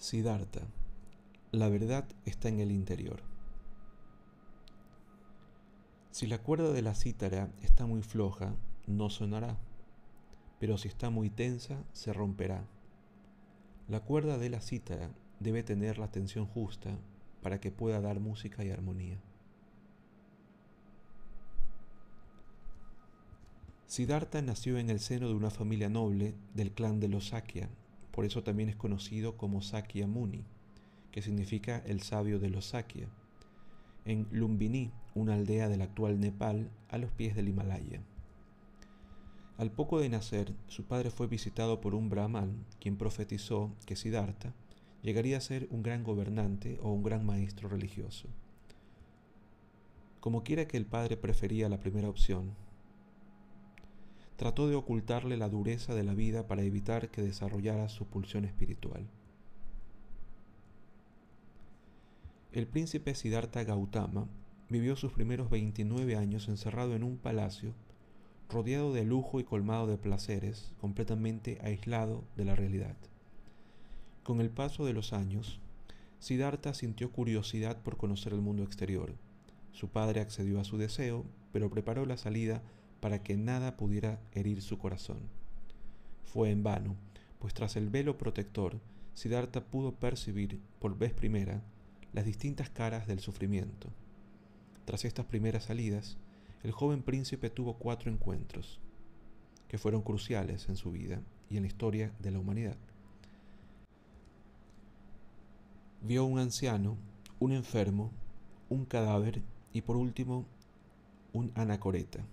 [0.00, 0.62] Siddhartha,
[1.52, 3.20] la verdad está en el interior.
[6.10, 8.54] Si la cuerda de la cítara está muy floja,
[8.86, 9.58] no sonará,
[10.58, 12.64] pero si está muy tensa, se romperá.
[13.88, 16.96] La cuerda de la cítara debe tener la tensión justa
[17.42, 19.20] para que pueda dar música y armonía.
[23.84, 27.68] Siddhartha nació en el seno de una familia noble del clan de los Sakya,
[28.12, 30.44] por eso también es conocido como Sakya Muni,
[31.10, 33.08] que significa el sabio de los Sakya,
[34.04, 38.02] en Lumbini, una aldea del actual Nepal, a los pies del Himalaya.
[39.58, 44.54] Al poco de nacer, su padre fue visitado por un brahman, quien profetizó que Siddhartha
[45.02, 48.28] llegaría a ser un gran gobernante o un gran maestro religioso.
[50.20, 52.54] Como quiera que el padre prefería la primera opción,
[54.40, 59.06] trató de ocultarle la dureza de la vida para evitar que desarrollara su pulsión espiritual.
[62.50, 64.28] El príncipe Siddhartha Gautama
[64.70, 67.74] vivió sus primeros 29 años encerrado en un palacio,
[68.48, 72.96] rodeado de lujo y colmado de placeres, completamente aislado de la realidad.
[74.22, 75.60] Con el paso de los años,
[76.18, 79.12] Siddhartha sintió curiosidad por conocer el mundo exterior.
[79.72, 82.62] Su padre accedió a su deseo, pero preparó la salida
[83.00, 85.18] para que nada pudiera herir su corazón.
[86.24, 86.96] Fue en vano,
[87.38, 88.78] pues tras el velo protector,
[89.14, 91.62] Siddhartha pudo percibir por vez primera
[92.12, 93.88] las distintas caras del sufrimiento.
[94.84, 96.18] Tras estas primeras salidas,
[96.62, 98.80] el joven príncipe tuvo cuatro encuentros,
[99.68, 102.76] que fueron cruciales en su vida y en la historia de la humanidad.
[106.02, 106.96] Vio un anciano,
[107.38, 108.10] un enfermo,
[108.68, 110.46] un cadáver y por último
[111.32, 112.24] un anacoreta.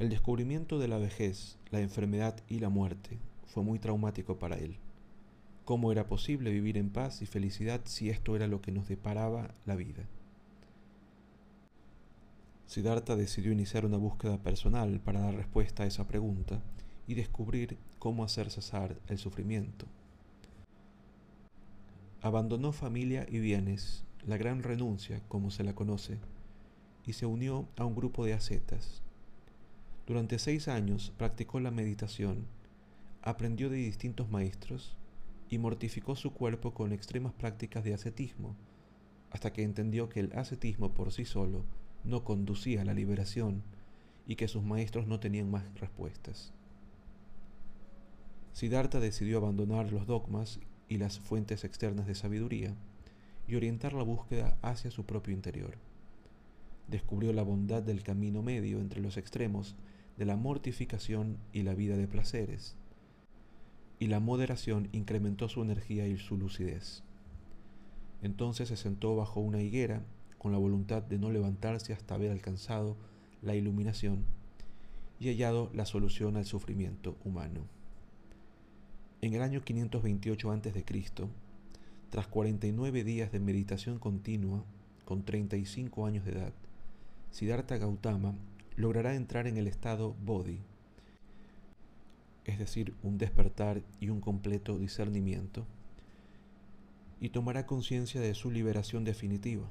[0.00, 4.78] El descubrimiento de la vejez, la enfermedad y la muerte fue muy traumático para él.
[5.66, 9.54] ¿Cómo era posible vivir en paz y felicidad si esto era lo que nos deparaba
[9.66, 10.04] la vida?
[12.64, 16.62] Siddhartha decidió iniciar una búsqueda personal para dar respuesta a esa pregunta
[17.06, 19.84] y descubrir cómo hacer cesar el sufrimiento.
[22.22, 26.16] Abandonó familia y bienes, la gran renuncia, como se la conoce,
[27.04, 29.02] y se unió a un grupo de ascetas,
[30.10, 32.48] durante seis años practicó la meditación,
[33.22, 34.96] aprendió de distintos maestros
[35.48, 38.56] y mortificó su cuerpo con extremas prácticas de ascetismo,
[39.30, 41.64] hasta que entendió que el ascetismo por sí solo
[42.02, 43.62] no conducía a la liberación
[44.26, 46.52] y que sus maestros no tenían más respuestas.
[48.52, 52.74] Siddhartha decidió abandonar los dogmas y las fuentes externas de sabiduría
[53.46, 55.78] y orientar la búsqueda hacia su propio interior.
[56.90, 59.76] Descubrió la bondad del camino medio entre los extremos
[60.16, 62.74] de la mortificación y la vida de placeres,
[64.00, 67.04] y la moderación incrementó su energía y su lucidez.
[68.22, 70.02] Entonces se sentó bajo una higuera
[70.36, 72.96] con la voluntad de no levantarse hasta haber alcanzado
[73.40, 74.24] la iluminación
[75.20, 77.60] y hallado la solución al sufrimiento humano.
[79.20, 80.84] En el año 528 a.C.,
[82.10, 84.64] tras 49 días de meditación continua,
[85.04, 86.52] con 35 años de edad,
[87.30, 88.34] Siddhartha Gautama
[88.76, 90.60] logrará entrar en el estado bodhi,
[92.44, 95.64] es decir, un despertar y un completo discernimiento,
[97.20, 99.68] y tomará conciencia de su liberación definitiva.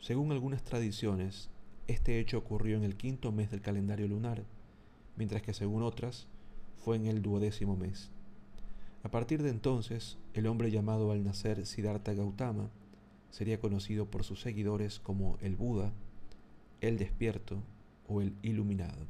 [0.00, 1.50] Según algunas tradiciones,
[1.86, 4.44] este hecho ocurrió en el quinto mes del calendario lunar,
[5.16, 6.28] mientras que según otras
[6.76, 8.10] fue en el duodécimo mes.
[9.02, 12.70] A partir de entonces, el hombre llamado al nacer Siddhartha Gautama
[13.30, 15.92] sería conocido por sus seguidores como el Buda,
[16.88, 17.62] el despierto
[18.06, 19.06] o el iluminado.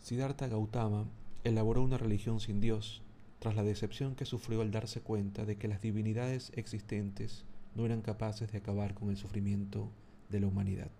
[0.00, 1.06] Siddhartha Gautama
[1.44, 3.02] elaboró una religión sin Dios
[3.38, 8.02] tras la decepción que sufrió al darse cuenta de que las divinidades existentes no eran
[8.02, 9.90] capaces de acabar con el sufrimiento
[10.28, 10.90] de la humanidad.